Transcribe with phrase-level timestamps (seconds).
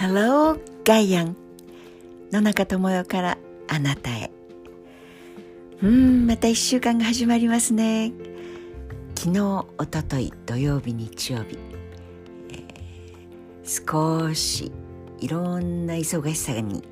[0.00, 1.36] Hello ガイアン
[2.32, 3.38] 野中智代から
[3.68, 4.30] あなたへ。
[5.82, 8.10] うんまた一週間が始まりますね。
[9.14, 9.40] 昨日
[9.76, 11.58] おととい土曜日日曜日、
[12.48, 14.72] えー、少し
[15.18, 16.82] いろんな忙しさに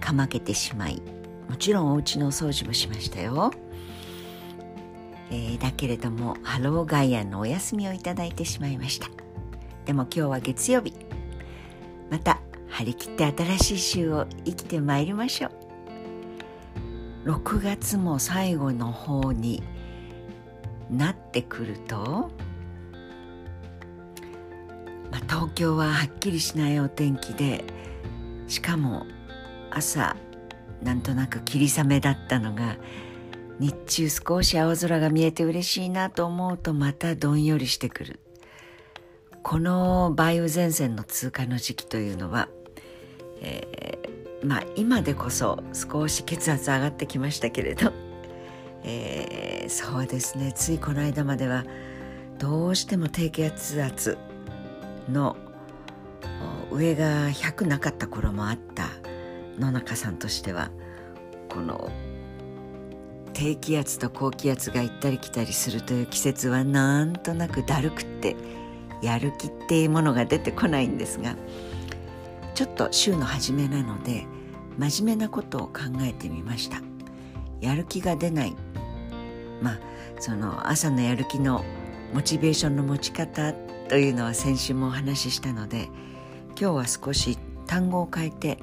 [0.00, 1.02] かまけてしまい
[1.50, 3.50] もちろんお家の掃除もしましたよ、
[5.32, 9.10] えー、だけれどもハローガイアンのお休みをいただいてしまいました。
[9.84, 11.05] でも今日は月曜日。
[12.16, 15.50] また張り切って新しい週を生きてまいりましょ
[17.26, 17.30] う。
[17.30, 19.62] 6月も最後の方に
[20.90, 22.30] なってくると、
[25.10, 27.64] まあ、東京ははっきりしないお天気で
[28.46, 29.04] しかも
[29.70, 30.16] 朝
[30.82, 32.78] なんとなく霧雨だったのが
[33.58, 38.20] 日中少し青空が見えて嬉しいなと思うとまたどんよりしてくる。
[39.48, 42.48] この梅雨前線の通過の時期というのは、
[43.40, 47.92] えー、まあ今でこそ少し血圧上がってきましたけれど、
[48.82, 50.52] えー、そうですね。
[50.52, 51.64] ついこの間までは
[52.40, 54.18] どうしても低気圧圧
[55.08, 55.36] の
[56.72, 58.88] 上が100なかった頃もあった
[59.60, 60.72] 野中さんとしては
[61.48, 61.88] この
[63.32, 68.34] 低気圧と高気圧が行ったり来たりするという季節はなんとなくだるくって
[69.02, 71.36] やる気っていうものが出てこないんですが
[72.54, 74.26] ちょっと週の初めなので
[74.78, 76.80] 真面目なことを考えてみました
[77.60, 78.56] やる気が出ない
[79.60, 79.78] まあ
[80.18, 81.64] その朝のやる気の
[82.14, 83.52] モチベーションの持ち方
[83.88, 85.88] というのは先週もお話ししたので
[86.58, 88.58] 今日は少し単語を変えて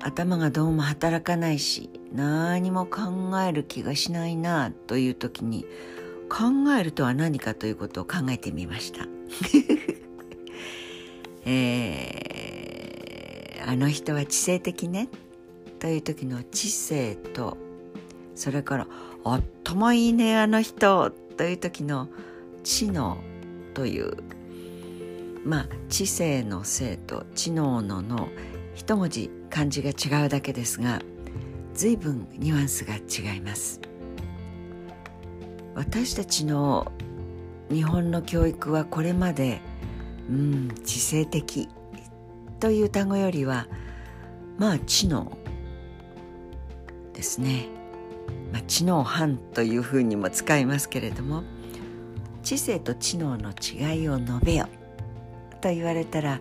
[0.00, 3.00] 頭がどうも働かないし何も考
[3.46, 5.66] える気がしないなという時に
[6.28, 9.19] 考えるとは何かということを考えてみました。
[11.46, 15.08] えー、あの人は知性的ね。
[15.78, 17.56] という時の知性と
[18.34, 18.86] それから
[19.24, 22.10] 「頭いいねあの人」という時の
[22.62, 23.18] 知能。
[23.74, 24.16] という。
[25.44, 28.28] まあ知性の性と知能のの
[28.74, 31.00] 一文字漢字が違うだけですが
[31.74, 33.80] 随分ニュアンスが違います。
[35.74, 36.92] 私たちの
[37.70, 39.60] 日本の教育はこれまで
[40.28, 41.68] うん知性的
[42.58, 43.68] という単語よりは
[44.58, 45.38] まあ知能
[47.14, 47.66] ですね、
[48.52, 51.44] まあ、知能犯というふうにも使いますけれども
[52.42, 54.66] 知性と知能の違いを述べよ
[55.60, 56.38] と言われたら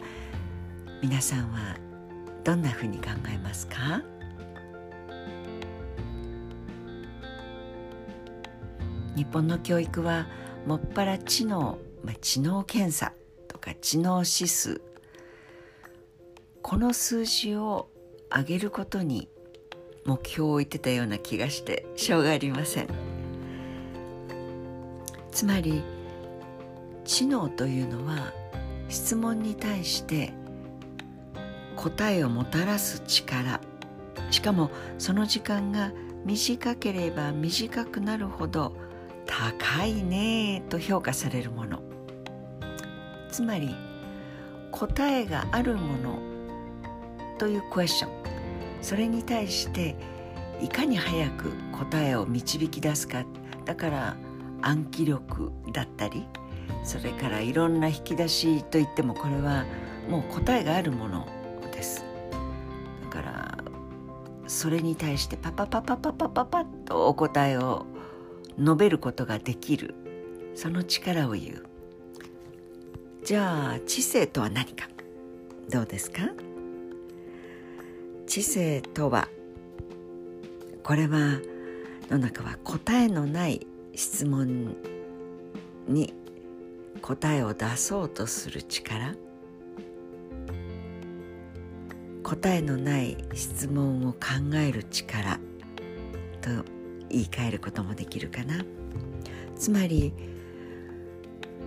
[1.01, 1.77] 皆さんは
[2.43, 4.01] どんなふうに考えますか？
[9.15, 10.25] 日本の教育は
[10.65, 13.13] もっぱら知能、まあ、知能検査
[13.47, 14.81] とか知能指数。
[16.61, 17.89] この数字を
[18.35, 19.29] 上げることに
[20.05, 22.87] 目標を置いてたような気がしてしょうがありません。
[25.31, 25.83] つまり
[27.05, 28.33] 知能というのは
[28.89, 30.33] 質問に対して
[31.75, 33.61] 答えをもたらす力。
[34.31, 35.91] しかもその時間が
[36.25, 38.75] 短ければ短くなるほど
[39.29, 41.79] 高いねと評価されるもの。
[43.29, 43.75] つまり
[44.71, 46.19] 答えがあるもの
[47.37, 48.11] というクエスチョン。
[48.81, 49.95] それに対して
[50.59, 53.23] いかに早く答えを導き出すか。
[53.65, 54.17] だから
[54.61, 56.25] 暗記力だったり
[56.83, 59.63] それからいろんな引き出しといってもこれは
[60.09, 61.27] もう答えがあるもの
[61.71, 62.03] です。
[63.03, 63.57] だから
[64.47, 67.85] それに対してパパパパパパパパッとお答えを
[68.59, 69.95] 述べることができる。
[70.53, 71.63] その力を言う。
[73.23, 74.89] じゃあ知性とは何か？
[75.69, 76.21] どうですか？
[78.27, 79.29] 知性とは
[80.83, 81.39] これは
[82.09, 83.65] 野中は答えのない
[83.95, 84.75] 質問
[85.87, 86.13] に
[87.01, 89.15] 答えを出そうとする力。
[92.23, 94.19] 答えのない質問を考
[94.55, 95.39] える力
[96.41, 96.49] と
[97.09, 98.63] 言い換えることもできるかな。
[99.55, 100.13] つまり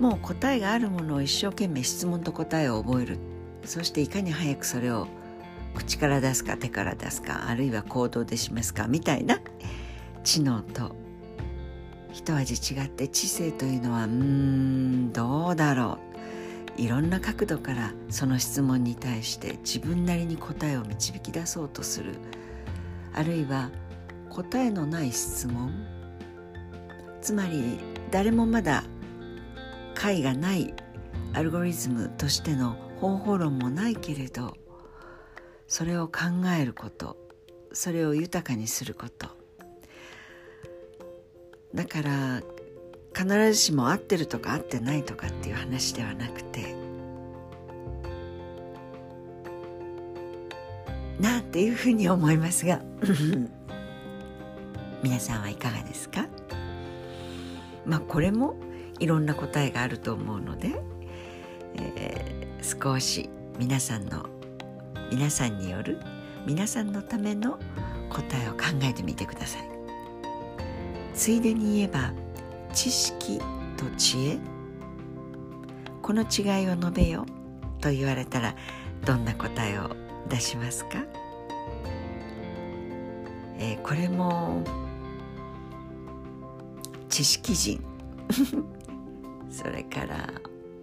[0.00, 3.18] もう答えがあるものを一生懸命質問と答えを覚える。
[3.64, 5.06] そしていかに早くそれを
[5.74, 9.40] 口から出すか手から出すかあるいは行動で示すかみたいな。
[10.24, 10.96] 知能と。
[12.12, 15.98] 一味違って知性というのはうんどうだろ
[16.78, 16.80] う。
[16.80, 22.14] いろんな角度からその質問に対して自分なりに答えを導き出そうとする。
[23.14, 23.70] あるいは
[24.32, 25.72] 答えのない質問。
[27.20, 27.78] つまり
[28.10, 28.84] 誰もまだ
[29.94, 30.74] 解がない
[31.34, 34.56] アルゴリズムとしての方法論もないけれど
[35.68, 37.16] それを考えること
[37.72, 39.28] それを豊かにすること。
[41.74, 42.42] だから
[43.14, 46.74] 必ずしも合ってるとか合ってないとかっていう話ではなくて
[51.18, 52.82] なっていうふうに思いますが。
[55.02, 56.26] 皆さんはいかがですか？
[57.84, 58.54] まあこれも
[59.00, 60.74] いろんな答えがあると思うので、
[61.74, 63.28] えー、少し
[63.58, 64.26] 皆さんの
[65.10, 66.00] 皆さんによる
[66.46, 67.58] 皆さんのための
[68.10, 69.62] 答えを考えてみてください。
[71.14, 72.12] ついでに言えば
[72.72, 73.40] 知識
[73.76, 74.38] と知恵。
[76.00, 77.26] この違いを述べよ
[77.80, 78.54] と言われたら
[79.04, 79.90] どんな答えを
[80.28, 81.04] 出しますか、
[83.58, 84.64] えー、これも
[87.12, 87.84] 知識人。
[89.50, 90.32] それから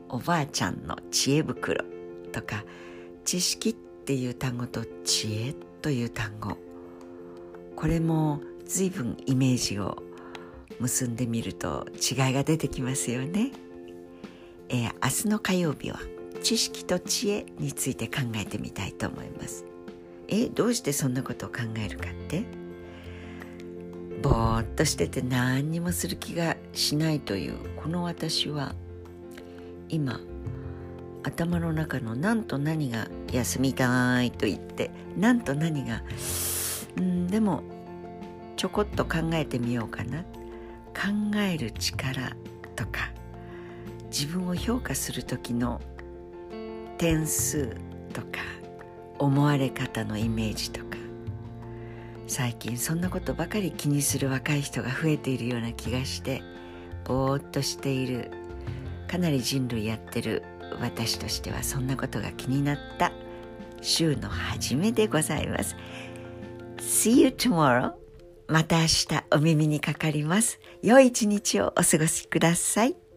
[0.10, 1.84] おばあちゃんの知恵袋。
[2.32, 2.64] とか
[3.26, 6.56] 知識っていう単語と知恵という単語。
[7.76, 10.04] これも随分イメージを
[10.80, 13.52] 結んでみると違いが出てきますよね、
[14.70, 16.00] えー、明日の火曜日は
[16.44, 19.66] 知識と知恵について考えてみたいと思います。
[20.28, 22.59] えどうしてそんなことを考えるかって？
[24.22, 28.76] ぼーっとしてて何にもする気がしないというこの私は
[29.88, 30.20] 今
[31.24, 36.04] 頭の中の何と何が休みたいと言って何と何が
[36.98, 37.64] うんでも
[38.56, 40.24] ちょこっと考えてみようかな。
[41.00, 42.36] 考える力
[42.76, 43.10] とか
[44.12, 45.80] 自分を評価する時の
[46.98, 47.78] 点数
[48.12, 48.42] とか
[49.18, 50.89] 思われ方のイメージとか
[52.30, 56.44] 最近そんなことばかり気にする若い人が増えているような気がして
[57.04, 58.30] ぼーっとしている
[59.08, 60.44] かなり人類やってる
[60.80, 63.12] 私としてはそんなことが気になった
[63.82, 65.76] 週の初めでございます。
[66.78, 67.94] See you tomorrow!
[68.48, 70.60] また明日お耳にかかります。
[70.84, 73.09] 良い一日をお過ごしください。